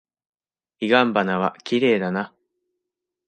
[0.79, 2.33] 彼岸花はきれいだな。